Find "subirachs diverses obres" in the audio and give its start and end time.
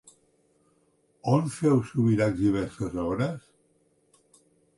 1.91-3.45